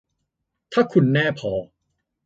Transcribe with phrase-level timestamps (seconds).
[0.73, 1.51] ถ้าคุณแน่พอ